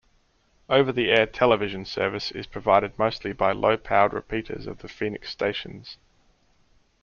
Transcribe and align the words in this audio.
Over-the-air 0.67 1.27
television 1.27 1.85
service 1.85 2.31
is 2.31 2.47
provided 2.47 2.97
mostly 2.97 3.33
by 3.33 3.51
low-powered 3.51 4.13
repeaters 4.13 4.65
of 4.65 4.79
the 4.79 4.87
Phoenix 4.87 5.29
stations. 5.29 5.97